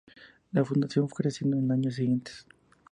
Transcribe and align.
La 0.53 0.65
Fundación 0.65 1.07
fue 1.07 1.17
creciendo 1.17 1.57
en 1.57 1.71
años 1.71 1.93
siguientes. 1.93 2.47